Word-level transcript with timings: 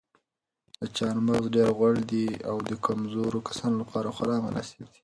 دا 0.79 0.85
چهارمغز 0.95 1.45
ډېر 1.55 1.69
غوړ 1.77 1.93
دي 2.11 2.27
او 2.49 2.55
د 2.69 2.71
کمزورو 2.85 3.45
کسانو 3.47 3.75
لپاره 3.81 4.13
خورا 4.15 4.37
مناسب 4.45 4.79
دي. 4.91 4.97